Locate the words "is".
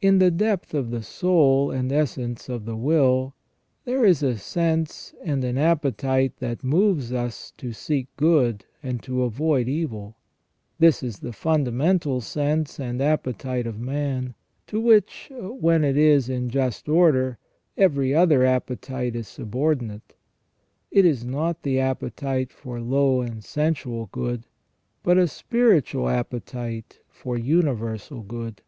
4.04-4.22, 11.02-11.18, 15.96-16.28, 19.16-19.26, 21.04-21.24